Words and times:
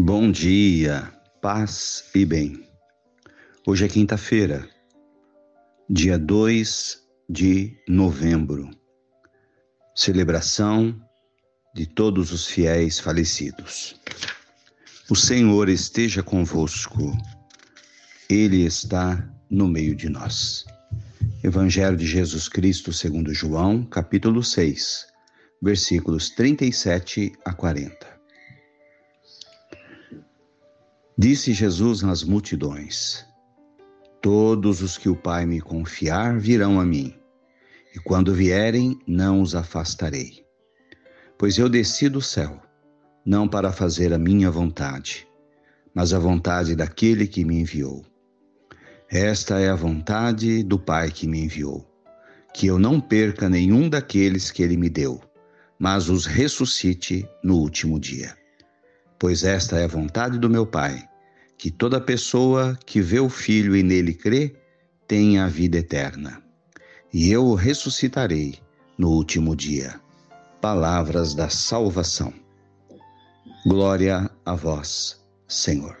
Bom 0.00 0.30
dia, 0.30 1.12
paz 1.42 2.04
e 2.14 2.24
bem. 2.24 2.64
Hoje 3.66 3.84
é 3.84 3.88
quinta-feira, 3.88 4.64
dia 5.90 6.16
2 6.16 7.02
de 7.28 7.76
novembro, 7.88 8.70
celebração 9.96 10.96
de 11.74 11.84
todos 11.84 12.30
os 12.30 12.46
fiéis 12.46 13.00
falecidos. 13.00 14.00
O 15.10 15.16
Senhor 15.16 15.68
esteja 15.68 16.22
convosco, 16.22 17.18
Ele 18.30 18.64
está 18.64 19.28
no 19.50 19.66
meio 19.66 19.96
de 19.96 20.08
nós. 20.08 20.64
Evangelho 21.42 21.96
de 21.96 22.06
Jesus 22.06 22.48
Cristo 22.48 22.92
segundo 22.92 23.34
João, 23.34 23.82
capítulo 23.84 24.44
6, 24.44 25.08
versículos 25.60 26.30
37 26.30 27.32
a 27.44 27.52
40. 27.52 28.17
Disse 31.20 31.52
Jesus 31.52 32.04
às 32.04 32.22
multidões: 32.22 33.26
Todos 34.22 34.82
os 34.82 34.96
que 34.96 35.08
o 35.08 35.16
Pai 35.16 35.44
me 35.46 35.60
confiar 35.60 36.38
virão 36.38 36.78
a 36.78 36.84
mim, 36.84 37.12
e 37.92 37.98
quando 37.98 38.32
vierem, 38.32 38.96
não 39.04 39.42
os 39.42 39.52
afastarei. 39.56 40.46
Pois 41.36 41.58
eu 41.58 41.68
desci 41.68 42.08
do 42.08 42.22
céu, 42.22 42.62
não 43.26 43.48
para 43.48 43.72
fazer 43.72 44.14
a 44.14 44.18
minha 44.18 44.48
vontade, 44.48 45.26
mas 45.92 46.12
a 46.12 46.20
vontade 46.20 46.76
daquele 46.76 47.26
que 47.26 47.44
me 47.44 47.62
enviou. 47.62 48.06
Esta 49.10 49.58
é 49.58 49.68
a 49.70 49.74
vontade 49.74 50.62
do 50.62 50.78
Pai 50.78 51.10
que 51.10 51.26
me 51.26 51.40
enviou, 51.40 51.84
que 52.54 52.68
eu 52.68 52.78
não 52.78 53.00
perca 53.00 53.48
nenhum 53.48 53.88
daqueles 53.88 54.52
que 54.52 54.62
ele 54.62 54.76
me 54.76 54.88
deu, 54.88 55.20
mas 55.80 56.08
os 56.08 56.26
ressuscite 56.26 57.28
no 57.42 57.56
último 57.56 57.98
dia. 57.98 58.37
Pois 59.18 59.42
esta 59.42 59.78
é 59.78 59.84
a 59.84 59.88
vontade 59.88 60.38
do 60.38 60.48
meu 60.48 60.64
Pai 60.64 61.08
que 61.58 61.72
toda 61.72 62.00
pessoa 62.00 62.78
que 62.86 63.00
vê 63.00 63.18
o 63.18 63.28
Filho 63.28 63.76
e 63.76 63.82
nele 63.82 64.14
crê 64.14 64.54
tenha 65.08 65.44
a 65.44 65.48
vida 65.48 65.78
eterna. 65.78 66.40
E 67.12 67.32
eu 67.32 67.44
o 67.44 67.54
ressuscitarei 67.54 68.60
no 68.96 69.10
último 69.10 69.56
dia. 69.56 70.00
Palavras 70.60 71.34
da 71.34 71.48
salvação. 71.48 72.32
Glória 73.66 74.30
a 74.46 74.54
vós, 74.54 75.20
Senhor. 75.48 75.98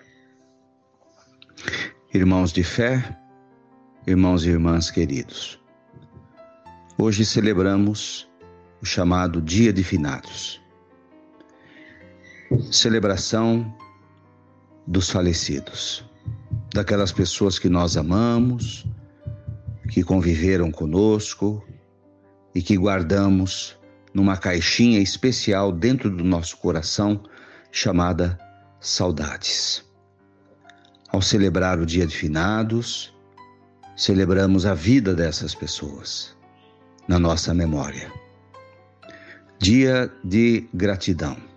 Irmãos 2.14 2.52
de 2.52 2.62
fé, 2.62 3.18
irmãos 4.06 4.44
e 4.44 4.50
irmãs 4.50 4.90
queridos, 4.90 5.60
hoje 6.96 7.24
celebramos 7.24 8.28
o 8.80 8.86
chamado 8.86 9.42
Dia 9.42 9.72
de 9.72 9.82
Finados. 9.82 10.60
Celebração 12.70 13.76
dos 14.86 15.10
falecidos, 15.10 16.02
daquelas 16.72 17.12
pessoas 17.12 17.58
que 17.58 17.68
nós 17.68 17.94
amamos, 17.94 18.86
que 19.90 20.02
conviveram 20.02 20.70
conosco 20.70 21.62
e 22.54 22.62
que 22.62 22.74
guardamos 22.74 23.78
numa 24.14 24.34
caixinha 24.34 24.98
especial 24.98 25.70
dentro 25.70 26.08
do 26.08 26.24
nosso 26.24 26.56
coração 26.56 27.22
chamada 27.70 28.38
saudades. 28.80 29.84
Ao 31.10 31.20
celebrar 31.20 31.78
o 31.78 31.84
Dia 31.84 32.06
de 32.06 32.16
Finados, 32.16 33.14
celebramos 33.94 34.64
a 34.64 34.72
vida 34.72 35.14
dessas 35.14 35.54
pessoas 35.54 36.34
na 37.06 37.18
nossa 37.18 37.52
memória. 37.52 38.10
Dia 39.58 40.10
de 40.24 40.66
gratidão 40.72 41.47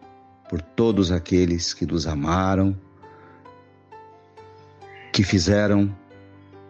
por 0.51 0.61
todos 0.61 1.13
aqueles 1.13 1.73
que 1.73 1.85
nos 1.85 2.05
amaram, 2.05 2.77
que 5.13 5.23
fizeram 5.23 5.97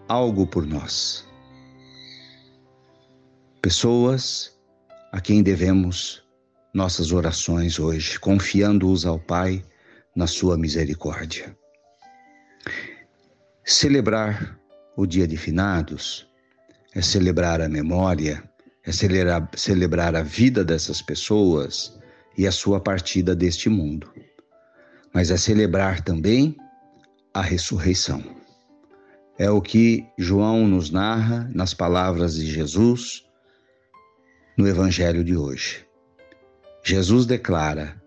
algo 0.08 0.46
por 0.46 0.68
nós. 0.68 1.28
Pessoas 3.59 4.56
a 5.12 5.20
quem 5.20 5.41
devemos 5.41 6.24
nossas 6.72 7.12
orações 7.12 7.80
hoje, 7.80 8.20
confiando-os 8.20 9.03
ao 9.03 9.18
Pai 9.18 9.66
na 10.16 10.28
sua 10.28 10.56
misericórdia. 10.59 11.58
Celebrar 13.66 14.59
o 14.96 15.08
dia 15.08 15.28
de 15.28 15.38
finados 15.38 16.30
é 16.94 17.02
celebrar 17.02 17.62
a 17.62 17.68
memória, 17.68 18.44
é 18.86 18.91
celebrar, 18.91 19.50
celebrar 19.58 20.16
a 20.16 20.22
vida 20.22 20.64
dessas 20.64 21.02
pessoas 21.02 22.00
e 22.38 22.47
a 22.47 22.52
sua 22.52 22.80
partida 22.80 23.36
deste 23.36 23.69
mundo. 23.69 24.12
Mas 25.14 25.31
é 25.31 25.38
celebrar 25.38 26.02
também 26.02 26.56
a 27.34 27.42
ressurreição. 27.42 28.24
É 29.38 29.50
o 29.50 29.62
que 29.62 30.06
João 30.18 30.68
nos 30.68 30.91
narra 30.91 31.50
nas 31.53 31.74
palavras 31.74 32.36
de 32.36 32.46
Jesus 32.46 33.25
no 34.58 34.68
Evangelho 34.68 35.24
de 35.24 35.36
hoje. 35.36 35.86
Jesus 36.84 37.25
declara 37.25 38.02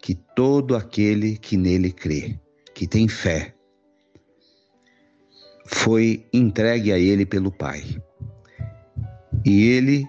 que 0.00 0.14
todo 0.14 0.76
aquele 0.76 1.36
que 1.36 1.56
nele 1.56 1.92
crê, 1.92 2.38
que 2.74 2.86
tem 2.86 3.06
fé, 3.06 3.54
foi 5.66 6.26
entregue 6.32 6.92
a 6.92 6.98
ele 6.98 7.24
pelo 7.24 7.50
Pai. 7.50 7.84
E 9.44 9.68
ele 9.68 10.04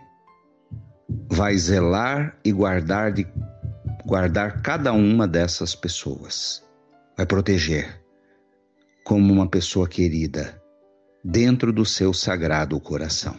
vai 1.32 1.58
zelar 1.58 2.38
e 2.44 2.52
guardar 2.52 3.12
de 3.12 3.28
guardar 4.06 4.62
cada 4.62 4.92
uma 4.92 5.28
dessas 5.28 5.76
pessoas. 5.76 6.64
Vai 7.16 7.26
proteger 7.26 8.02
como 9.04 9.34
uma 9.34 9.48
pessoa 9.48 9.88
querida 9.88 10.62
dentro 11.24 11.72
do 11.72 11.86
seu 11.86 12.14
sagrado 12.14 12.80
coração. 12.80 13.38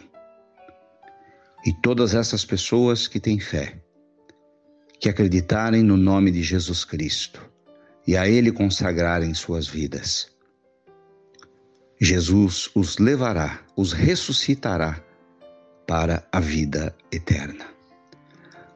E 1.65 1.73
todas 1.81 2.13
essas 2.13 2.45
pessoas 2.45 3.07
que 3.07 3.19
têm 3.19 3.39
fé, 3.39 3.81
que 4.99 5.09
acreditarem 5.09 5.83
no 5.83 5.97
nome 5.97 6.31
de 6.31 6.41
Jesus 6.41 6.85
Cristo 6.85 7.41
e 8.07 8.15
a 8.15 8.27
Ele 8.27 8.51
consagrarem 8.51 9.33
suas 9.33 9.67
vidas, 9.67 10.29
Jesus 11.99 12.69
os 12.75 12.97
levará, 12.97 13.61
os 13.75 13.93
ressuscitará 13.93 15.01
para 15.87 16.27
a 16.31 16.39
vida 16.39 16.95
eterna. 17.11 17.74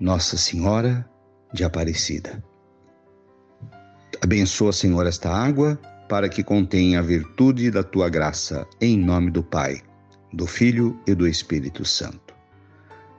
Nossa 0.00 0.38
Senhora 0.38 1.06
de 1.52 1.62
Aparecida. 1.62 2.42
Abençoa, 4.22 4.72
Senhor, 4.72 5.06
esta 5.06 5.28
água 5.28 5.78
para 6.08 6.26
que 6.26 6.42
contenha 6.42 7.00
a 7.00 7.02
virtude 7.02 7.70
da 7.70 7.82
tua 7.82 8.08
graça, 8.08 8.66
em 8.80 8.96
nome 8.96 9.30
do 9.30 9.42
Pai, 9.42 9.82
do 10.32 10.46
Filho 10.46 10.98
e 11.06 11.14
do 11.14 11.28
Espírito 11.28 11.84
Santo. 11.84 12.34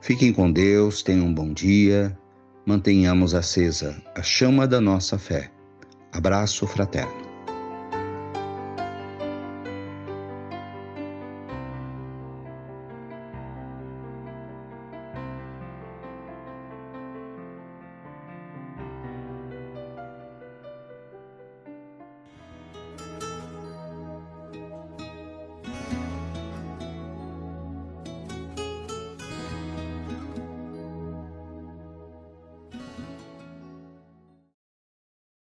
Fiquem 0.02 0.34
com 0.34 0.52
Deus, 0.52 1.04
tenham 1.04 1.28
um 1.28 1.34
bom 1.34 1.54
dia, 1.54 2.18
mantenhamos 2.66 3.36
acesa 3.36 4.02
a 4.16 4.24
chama 4.24 4.68
da 4.68 4.82
nossa 4.82 5.20
fé. 5.20 5.52
Abraço 6.12 6.66
fraterno. 6.66 7.21